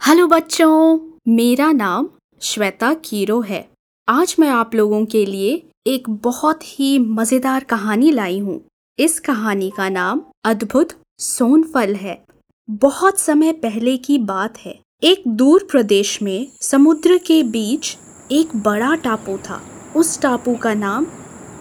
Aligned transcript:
Hello 0.00 0.26
बच्चों, 0.26 0.98
मेरा 1.28 1.70
नाम 1.72 2.08
श्वेता 2.42 2.92
कीरो 2.94 3.40
है। 3.40 3.60
आज 4.08 4.34
मैं 4.38 4.48
आप 4.48 4.74
लोगों 4.74 5.04
के 5.06 5.24
लिए 5.26 5.54
एक 5.86 6.10
बहुत 6.24 6.60
ही 6.64 6.98
मज़ेदार 6.98 7.64
कहानी 7.64 8.10
लाई 8.10 8.38
हूँ। 8.38 8.60
इस 8.98 9.18
कहानी 9.20 9.70
का 9.76 9.88
नाम 9.88 10.22
अद्भुत 10.44 10.92
सोनफल 11.18 11.94
है। 11.94 12.24
बहुत 12.68 13.18
समय 13.18 13.52
पहले 13.52 13.96
की 13.96 14.18
बात 14.18 14.58
है। 14.58 14.78
एक 15.02 15.22
दूर 15.28 15.66
प्रदेश 15.70 16.22
में 16.22 16.46
समुद्र 16.60 17.18
के 17.18 17.42
बीच 17.42 17.96
एक 18.32 18.56
बड़ा 18.56 18.94
टापू 18.94 19.38
था। 19.38 19.60
उस 19.96 20.20
टापू 20.20 20.54
का 20.54 20.74
नाम 20.74 21.06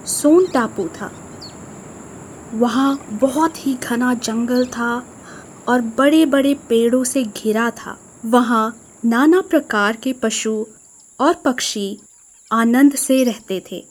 सोन 0.06 0.48
टापू 0.48 0.88
था। 1.02 1.12
वहाँ 2.54 2.98
बहुत 3.12 3.68
ही 3.68 3.74
घना 3.74 4.14
जंगल 4.14 4.66
था 4.66 4.96
और 5.68 5.82
बड़े 5.98 6.26
बड़े 6.26 6.54
पेड़ों 6.70 7.04
से 7.04 7.24
घिरा 7.24 7.70
था। 7.70 7.98
वहाँ 8.26 8.76
नाना 9.06 9.42
प्रकार 9.42 9.96
के 9.96 10.14
पशु 10.14 10.66
और 11.20 11.34
पक्षी 11.34 12.00
आनंद 12.52 12.96
से 12.96 13.24
रहते 13.24 13.62
थे। 13.72 13.86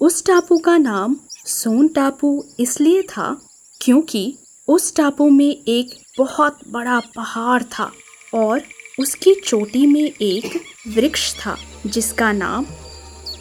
उस 0.00 0.24
टापू 0.24 0.58
का 0.58 0.76
नाम 0.78 1.16
सोन 1.46 1.88
टापू 1.88 2.44
इसलिए 2.60 3.02
था 3.02 3.40
क्योंकि 3.80 4.36
उस 4.68 4.94
टापू 4.96 5.30
में 5.30 5.50
एक 5.68 5.94
बहुत 6.18 6.58
बड़ा 6.68 7.00
पहाड़ 7.16 7.62
था 7.62 7.90
और 8.34 8.62
उसकी 9.00 9.34
चोटी 9.34 9.86
में 9.86 10.12
एक 10.22 10.60
वृक्ष 10.88 11.34
था, 11.34 11.56
जिसका 11.86 12.32
नाम 12.32 12.66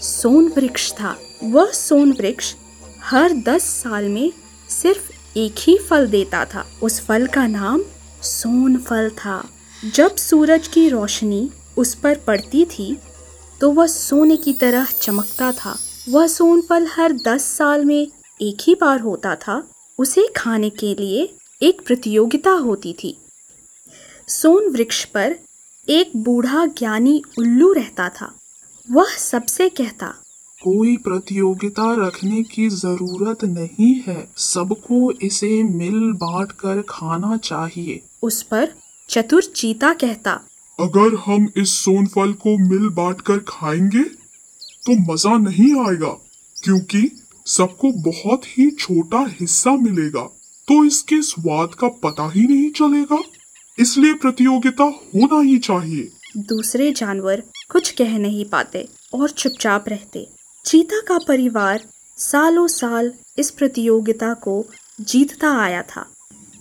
सोन 0.01 0.47
वृक्ष 0.47 0.91
था। 0.93 1.17
वह 1.43 1.71
सोन 1.71 2.11
वृक्ष 2.11 2.55
हर 3.03 3.33
दस 3.33 3.63
साल 3.63 4.09
में 4.09 4.31
सिर्फ़ 4.69 5.11
एक 5.37 5.55
ही 5.59 5.77
फल 5.77 6.07
देता 6.07 6.45
था। 6.45 6.65
उस 6.83 7.05
फल 7.05 7.27
का 7.27 7.47
नाम 7.47 7.83
सोन 8.21 8.77
फल 8.77 9.09
था। 9.09 9.43
जब 9.85 10.15
सूरज 10.15 10.67
की 10.67 10.87
रोशनी 10.89 11.49
उस 11.77 11.93
पर 11.95 12.17
पड़ती 12.17 12.63
थी 12.65 12.95
तो 13.61 13.69
वह 13.71 13.85
सोने 13.87 14.35
की 14.37 14.53
तरह 14.53 14.87
चमकता 15.01 15.51
था। 15.51 15.75
वह 16.09 16.25
सोन 16.27 16.61
फल 16.61 16.87
हर 16.87 17.13
दस 17.25 17.43
साल 17.47 17.85
में 17.85 18.07
एक 18.39 18.57
ही 18.61 18.75
बार 18.75 18.99
होता 18.99 19.35
था। 19.35 19.63
उसे 19.99 20.27
खाने 20.37 20.69
के 20.69 20.93
लिए 20.95 21.27
एक 21.61 21.81
प्रतियोगिता 21.85 22.51
होती 22.51 22.93
थी। 22.93 23.15
सोन 24.27 24.67
वृक्ष 24.67 25.03
पर 25.05 25.35
एक 25.87 26.11
बूढ़ा 26.17 26.65
ज्ञानी 26.77 27.21
उल्लू 27.39 27.71
रहता 27.73 28.09
था। 28.11 28.31
वह 28.87 29.15
सबसे 29.17 29.69
कहता 29.69 30.13
कोई 30.61 30.95
प्रतियोगिता 30.97 31.93
रखने 31.97 32.43
की 32.45 32.69
ज़रूरत 32.69 33.43
नहीं 33.45 33.93
है। 34.07 34.27
सबको 34.37 35.11
इसे 35.21 35.63
मिल 35.63 35.99
बांट 36.17 36.51
कर 36.51 36.81
खाना 36.89 37.37
चाहिए। 37.39 38.01
उस 38.23 38.41
पर 38.43 38.73
चतुर 39.09 39.43
चीता 39.55 39.93
कहता 39.93 40.31
अगर 40.79 41.15
हम 41.25 41.47
इस 41.57 41.69
सोनफल 41.75 42.33
को 42.33 42.57
मिल 42.69 42.87
बांट 42.89 43.21
कर 43.21 43.37
खाएँगे 43.47 44.03
तो 44.85 44.95
मज़ा 45.11 45.37
नहीं 45.37 45.71
आएगा 45.85 46.11
क्योंकि 46.55 47.01
सबको 47.47 47.91
बहुत 48.01 48.45
ही 48.47 48.69
छोटा 48.71 49.25
हिस्सा 49.39 49.71
मिलेगा 49.77 50.23
तो 50.67 50.83
इसके 50.85 51.21
स्वाद 51.21 51.73
का 51.73 51.87
पता 52.03 52.29
ही 52.31 52.45
नहीं 52.47 52.69
चलेगा। 52.71 53.21
इसलिए 53.77 54.13
प्रतियोगिता 54.13 54.83
होना 54.83 55.41
ही 55.41 55.57
चाहिए। 55.57 56.11
दूसरे 56.37 56.91
जानवर 56.91 57.43
कुछ 57.71 57.91
कह 57.91 58.17
नहीं 58.17 58.45
पाते 58.45 58.87
और 59.13 59.29
चुपचाप 59.29 59.89
रहते। 59.89 60.27
चीता 60.65 61.01
का 61.07 61.17
परिवार 61.17 61.83
सालों 62.17 62.67
साल 62.67 63.13
इस 63.37 63.51
प्रतियोगिता 63.51 64.33
को 64.33 64.65
जीतता 65.01 65.57
आया 65.61 65.81
था। 65.81 66.05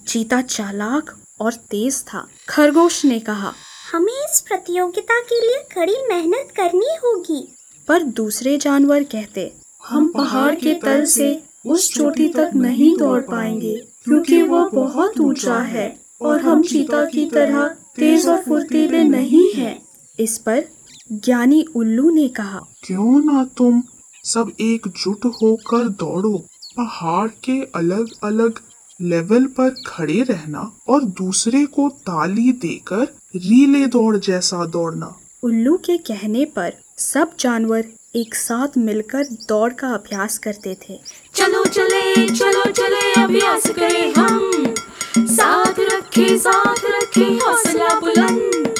चीता 0.08 0.41
चालाक 0.42 1.16
और 1.41 1.53
तेज 1.70 2.03
था। 2.05 2.27
खरगोश 2.48 3.05
ने 3.05 3.19
कहा 3.20 3.53
हमें 3.92 4.12
इस 4.12 4.41
प्रतियोगिता 4.41 5.20
के 5.22 5.41
लिए 5.41 5.62
कड़ी 5.75 5.97
मेहनत 6.08 6.53
करनी 6.56 6.97
होगी। 7.05 7.47
पर 7.89 8.03
दूसरे 8.03 8.56
जानवर 8.58 9.03
कहते 9.05 9.53
हम 9.83 10.09
पहाड़ 10.09 10.55
के 10.55 10.75
तल 10.75 11.05
से 11.06 11.31
उस 11.66 11.93
चोटी 11.94 12.28
तक 12.28 12.50
नहीं 12.54 12.97
दौड़ 12.97 13.21
पाएँगे 13.21 13.75
क्योंकि 14.04 14.43
वह 14.43 14.69
बहुत 14.69 15.21
ऊँचा 15.21 15.59
है 15.59 15.88
और 16.21 16.41
हम 16.41 16.62
चीता 16.62 17.04
की 17.04 17.25
तरह 17.31 17.69
तेज 17.97 18.26
और 18.28 18.43
फुर्तीले 18.43 19.03
नहीं 19.05 19.50
हैं। 19.53 19.78
इस 20.19 20.38
पर 20.38 20.65
ज्ञानी 21.12 21.65
उल्लू 21.76 22.10
ने 22.10 22.28
कहा 22.28 22.60
क्यों 22.84 23.20
ना 23.25 23.44
तुम 23.56 23.82
सब 24.25 24.53
एकजुट 24.60 25.25
होकर 25.34 25.88
दौड़ो। 25.99 26.37
पहाड़ 26.76 27.28
के 27.44 27.60
अलग 27.75 28.10
अलग 28.25 28.59
लेवल 29.03 29.44
पर 29.47 29.75
खड़े 29.86 30.22
रहना 30.22 30.72
और 30.88 31.04
दूसरे 31.04 31.66
को 31.66 31.88
ताली 31.88 32.53
देकर 32.53 33.03
रीले 33.36 33.86
दौड़ 33.86 34.16
जैसा 34.16 34.64
दौड़ना। 34.66 35.16
उल्लू 35.42 35.76
के 35.76 35.97
कहने 35.98 36.44
पर 36.44 36.72
सब 36.98 37.32
जानवर 37.41 37.84
एक 38.16 38.34
साथ 38.34 38.78
मिलकर 38.78 39.25
दौड़ 39.48 39.72
का 39.72 39.88
अभ्यास 39.88 40.38
करते 40.38 40.76
थे। 40.88 40.98
चलो 41.34 41.64
चले 41.64 42.28
चलो 42.28 42.64
चले 42.70 43.22
अभ्यास 43.22 43.70
करें 43.70 44.12
हम। 44.14 44.75
साथ 45.19 45.81
रखे 45.81 46.38
साथ 46.38 46.84
रखे 46.87 47.20
हौसला 47.20 48.00
बुलंद। 48.00 48.75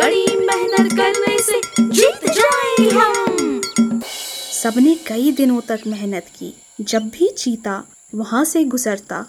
कड़ी 0.00 0.26
मेहनत 0.40 0.92
करने 0.92 1.38
से 1.38 1.60
जीत 1.80 2.30
जाए 2.30 2.88
हम। 2.88 3.60
सबने 4.62 4.94
कई 4.94 5.32
दिनों 5.32 5.60
तक 5.60 5.80
मेहनत 5.86 6.26
की। 6.38 6.54
जब 6.80 7.02
भी 7.02 7.28
चीता 7.28 7.84
वहाँ 8.14 8.44
से 8.44 8.64
गुजरता 8.64 9.26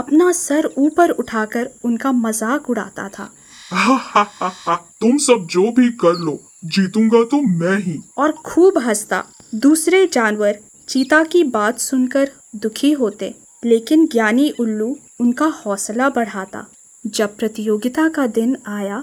अपना 0.00 0.30
सर 0.34 0.68
ऊपर 0.78 1.10
उठाकर 1.12 1.70
उनका 1.84 2.12
मज़ाक 2.14 2.70
उड़ाता 2.70 3.08
था। 3.08 3.30
तुम 5.00 5.16
सब 5.18 5.46
जो 5.50 5.70
भी 5.72 5.88
कर 5.96 6.18
लो 6.20 6.38
जीतूँगा 6.66 7.22
तो 7.24 7.40
मैं 7.42 7.76
ही। 7.78 7.98
और 8.18 8.32
खूब 8.44 8.78
हंसता। 8.78 9.22
दूसरे 9.56 10.06
जानवर 10.06 10.58
चीता 10.88 11.22
की 11.24 11.44
बात 11.50 11.78
सुनकर 11.80 12.30
दुखी 12.56 12.90
होते 12.92 13.34
लेकिन 13.62 14.06
ज्ञानी 14.06 14.50
उल्लू 14.60 14.96
उनका 15.20 15.46
हौसला 15.56 16.08
बढ़ाता। 16.10 16.64
जब 17.04 17.36
प्रतियोगिता 17.36 18.08
का 18.08 18.26
दिन 18.28 18.56
आया 18.68 19.02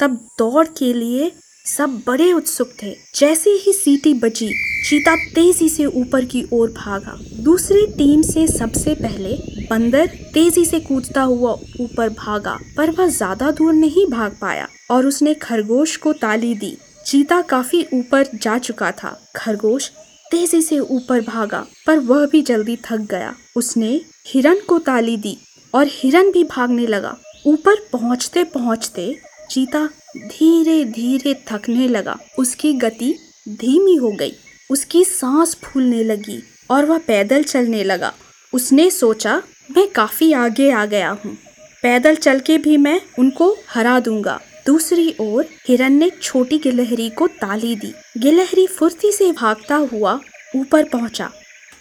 तब 0.00 0.16
दौड़ 0.38 0.66
के 0.78 0.92
लिए 0.92 1.30
सब 1.66 2.00
बड़े 2.06 2.32
उत्सुक 2.32 2.70
थे। 2.82 2.94
जैसे 3.14 3.50
ही 3.56 3.72
सीटी 3.72 4.12
बजी, 4.14 4.48
चीता 4.88 5.14
तेज़ी 5.34 5.68
से 5.68 5.84
ऊपर 5.86 6.24
की 6.24 6.44
ओर 6.52 6.70
भागा। 6.72 7.16
दूसरी 7.42 7.86
टीम 7.88 8.22
से 8.22 8.46
सबसे 8.48 8.94
पहले 8.94 9.36
बंदर 9.70 10.06
तेज़ी 10.34 10.64
से 10.64 10.80
कूदता 10.80 11.22
हुआ 11.22 11.52
ऊपर 11.80 12.08
भागा, 12.10 12.58
पर 12.76 12.90
वह 12.90 13.08
ज़्यादा 13.08 13.50
दूर 13.50 13.72
नहीं 13.74 14.06
भाग 14.06 14.36
पाया 14.40 14.68
और 14.90 15.06
उसने 15.06 15.34
खरगोश 15.36 15.96
को 15.96 16.12
ताली 16.14 16.54
दी। 16.54 16.76
चीता 17.06 17.40
काफ़ी 17.44 17.84
ऊपर 17.94 18.28
जा 18.34 18.56
चुका 18.58 18.90
था। 18.92 19.16
खरगोश 19.36 19.90
तेज़ी 20.30 20.62
से 20.62 20.78
ऊपर 20.78 21.20
भागा, 21.22 21.64
पर 21.86 21.98
वह 21.98 22.26
भी 22.26 22.42
जल्दी 22.42 22.76
थक 22.84 23.06
गया। 23.10 23.34
उसने 23.56 24.00
हिरन 24.26 24.60
को 24.68 24.78
ताली 24.80 25.16
दी 25.16 25.36
और 25.74 25.86
हिरन 25.90 26.30
भी 26.32 26.44
भागने 26.46 26.86
लगा। 26.86 27.16
ऊपर 27.46 27.88
पहुँचते 27.92 28.44
पहुँचते 28.46 29.14
चीता 29.50 29.88
धीरे 30.16 30.84
धीरे 30.84 31.34
थकने 31.50 31.88
लगा। 31.88 32.18
उसकी 32.38 32.72
गति 32.72 33.14
धीमी 33.48 33.94
हो 33.94 34.10
गई। 34.10 34.32
उसकी 34.70 35.04
सांस 35.04 35.56
फूलने 35.64 36.04
लगी 36.04 36.42
और 36.70 36.84
वह 36.84 36.98
पैदल 36.98 37.42
चलने 37.42 37.84
लगा। 37.84 38.12
उसने 38.54 38.90
सोचा, 38.90 39.42
मैं 39.76 39.88
काफ़ी 39.88 40.32
आगे 40.32 40.70
आ 40.70 40.86
गया 40.86 41.10
हूँ। 41.10 41.36
पैदल 41.82 42.16
चल 42.16 42.40
के 42.40 42.58
भी 42.58 42.76
मैं 42.76 43.00
उनको 43.18 43.56
हरा 43.68 44.00
दूँगा। 44.00 44.40
दूसरी 44.66 45.14
ओर 45.20 45.46
हिरन 45.68 45.92
ने 45.92 46.10
छोटी 46.22 46.58
गिलहरी 46.58 47.10
को 47.10 47.26
ताली 47.26 47.76
दी। 47.76 47.92
गिलहरी 48.18 48.66
फुर्ती 48.66 49.12
से 49.12 49.32
भागता 49.32 49.76
हुआ 49.76 50.20
ऊपर 50.56 50.84
पहुँचा। 50.84 51.32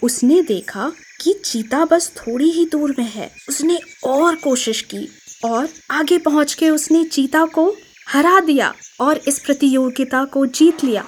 उसने 0.04 0.42
देखा 0.42 0.92
कि 1.22 1.34
चीता 1.46 1.86
बस 1.86 2.12
थोड़ी 2.18 2.52
ही 2.52 2.66
दूर 2.66 2.96
में 3.00 3.12
है। 3.12 3.32
उसने 3.50 3.80
और 4.04 4.36
कोशिश 4.36 4.82
की। 4.82 5.10
और 5.46 5.68
आगे 5.92 6.18
पहुँच 6.18 6.54
के 6.54 6.70
उसने 6.70 7.04
चीता 7.04 7.46
को 7.46 7.74
हरा 8.10 8.40
दिया 8.40 8.74
और 9.00 9.22
इस 9.28 9.40
प्रतियोगिता 9.40 10.24
को 10.26 10.46
जीत 10.46 10.84
लिया। 10.84 11.06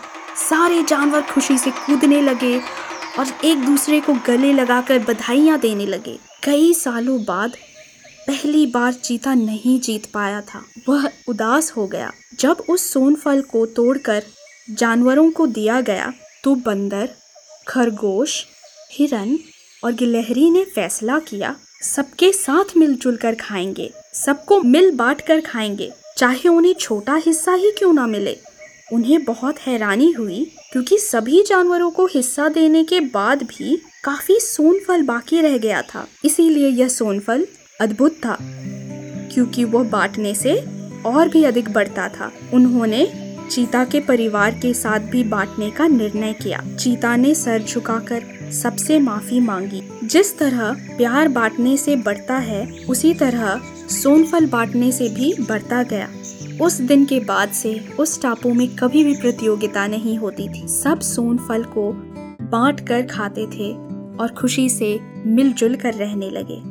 सारे 0.50 0.84
जानवर 0.84 1.22
खुशी 1.22 1.58
से 1.58 1.72
कूदने 1.72 2.22
लगे 2.22 2.60
और 3.20 3.28
एक 3.46 3.66
दूसरे 3.66 4.00
को 4.02 4.14
गले 4.28 4.54
लगाकर 4.54 5.00
बधाइयाँ 5.00 5.60
देने 5.60 5.86
लगे। 5.86 6.18
कई 6.44 6.74
सालों 6.74 7.24
बाद 7.26 7.58
पहली 8.28 8.66
बार 8.66 8.94
चीता 8.94 9.34
नहीं 9.34 9.80
जीत 9.80 10.06
पाया 10.06 10.42
था। 10.42 10.64
वह 10.90 11.10
उदास 11.28 11.72
हो 11.72 11.88
गया। 11.88 12.12
जब 12.40 12.64
उस 12.70 12.90
सोन 12.94 13.16
फल 13.16 13.42
को 13.42 13.66
तोड़कर 13.66 14.24
जानवरों 14.70 15.32
को 15.32 15.48
दिया 15.48 15.82
गया 15.82 16.12
तो 16.44 16.56
बंदर, 16.56 17.10
खरगोश, 17.68 18.46
हिरन 18.92 19.38
और 19.84 19.92
गिलहरी 19.92 20.50
ने 20.50 20.64
फैसला 20.66 21.20
किया 21.20 21.56
सबके 21.82 22.32
साथ 22.32 22.76
मिलजुल 22.78 23.16
कर 23.16 23.36
खाएँगे, 23.36 23.92
सबको 24.14 24.60
मिल 24.62 24.92
बांट 24.92 25.22
कर 25.22 25.42
खाएँगे। 25.42 25.92
चाहे 26.18 26.50
उन्हें 26.50 26.74
छोटा 26.74 27.16
हिस्सा 27.16 27.54
ही 27.54 27.72
क्यों 27.72 27.94
ना 27.94 28.06
मिले। 28.08 28.36
उन्हें 28.94 29.24
बहुत 29.24 29.60
हैरानी 29.60 30.12
हुई 30.12 30.44
क्योंकि 30.72 30.98
सभी 30.98 31.44
जानवरों 31.44 31.92
को 31.92 32.06
हिस्सा 32.06 32.48
देने 32.50 32.84
के 32.84 33.00
बाद 33.00 33.44
भी 33.44 33.76
काफ़ी 34.04 34.40
सोनफल 34.40 35.02
बाकी 35.02 35.42
रह 35.42 35.58
गया 35.58 35.82
था। 35.82 36.08
इसीलिए 36.26 36.70
यह 36.70 36.88
सोनफल 36.88 37.46
अद्भुत 37.82 38.12
था, 38.12 38.38
क्योंकि 39.34 39.64
वह 39.64 39.84
बांटने 39.84 40.34
से 40.36 40.56
और 41.06 41.30
भी 41.30 41.44
अधिक 41.44 41.70
बढ़ता 41.70 42.10
था। 42.10 42.32
उन्होंने 42.54 43.06
चीता 43.52 43.86
के 43.86 44.00
परिवार 44.00 44.52
के 44.52 44.74
साथ 44.74 45.00
भी 45.00 45.24
बांटने 45.24 45.72
का 45.72 45.88
निर्णय 45.88 46.34
किया। 46.34 46.64
चीता 46.80 47.16
ने 47.16 47.36
सर 47.36 47.64
झुकाकर 47.64 48.52
सबसे 48.52 49.00
माफ़ी 49.00 49.40
मांगी। 49.40 49.84
जिस 50.04 50.38
तरह 50.38 50.74
प्यार 50.74 51.28
बांटने 51.28 51.78
से 51.78 51.96
बढ़ता 51.96 52.38
है, 52.38 52.86
उसी 52.90 53.14
तरह 53.14 53.62
सोनफल 53.90 54.46
बांटने 54.46 54.92
से 54.92 55.10
भी 55.10 55.34
बढ़ता 55.50 55.84
गया। 55.84 56.10
उस 56.62 56.82
दिन 56.82 57.06
के 57.06 57.20
बाद 57.20 57.50
से 57.50 57.88
उस 58.00 58.22
टापू 58.22 58.54
में 58.54 58.76
कभी 58.76 59.04
भी 59.04 59.16
प्रतियोगिता 59.16 59.88
नहीं 59.88 60.18
होती 60.18 60.50
थी। 60.50 60.68
सब 60.68 61.00
सोनफल 61.00 61.64
को 61.64 61.92
बांट 62.42 62.88
कर 62.88 63.02
खाते 63.02 63.46
थे 63.46 63.74
और 64.18 64.36
खुशी 64.42 64.70
से 64.70 65.00
मिलजुल 65.26 65.76
कर 65.76 65.94
रहने 65.94 66.30
लगे। 66.30 66.62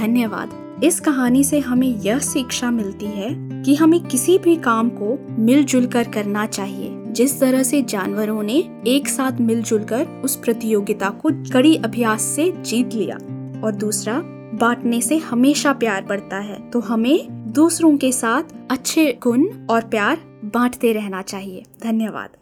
धन्यवाद। 0.00 0.65
इस 0.84 1.00
कहानी 1.00 1.44
से 1.44 1.58
हमें 1.58 1.88
यह 1.88 2.18
शिक्षा 2.18 2.70
मिलती 2.70 3.06
है 3.06 3.28
कि 3.62 3.74
हमें 3.74 4.00
किसी 4.00 4.38
भी 4.38 4.56
काम 4.56 4.88
को 4.88 5.18
मिलजुल 5.38 5.86
कर 5.86 6.08
करना 6.08 6.46
चाहिए। 6.46 6.90
जिस 7.06 7.40
तरह 7.40 7.62
से 7.62 7.82
जानवरों 7.82 8.42
ने 8.42 8.82
एक 8.86 9.08
साथ 9.08 9.40
मिलजुल 9.40 9.84
कर 9.84 10.06
उस 10.24 10.36
प्रतियोगिता 10.36 11.10
को 11.10 11.30
कड़ी 11.52 11.76
अभ्यास 11.76 12.22
से 12.22 12.52
जीत 12.56 12.94
लिया 12.94 13.16
और 13.64 13.74
दूसरा, 13.74 14.20
बांटने 14.54 15.00
से 15.00 15.16
हमेशा 15.18 15.72
प्यार 15.72 16.04
बढ़ता 16.04 16.38
है 16.38 16.70
तो 16.70 16.80
हमें 16.80 17.26
दूसरों 17.52 17.96
के 17.96 18.12
साथ 18.12 18.54
अच्छे 18.70 19.18
गुण 19.22 19.46
और 19.70 19.84
प्यार 19.84 20.18
बांटते 20.44 20.92
रहना 20.92 21.22
चाहिए। 21.22 21.62
धन्यवाद। 21.82 22.36